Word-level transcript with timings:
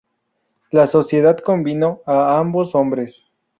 La 0.71 0.87
sociedad 0.87 1.37
convino 1.37 2.01
a 2.07 2.39
ambos 2.39 2.73
hombres. 2.73 3.27